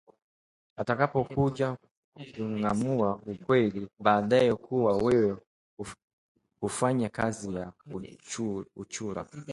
[0.81, 1.67] Atakapokuja
[2.33, 5.37] kuung’amua ukweli baadaye kuwa wewe
[6.61, 7.65] hufanya kazi ya
[8.81, 9.21] uchura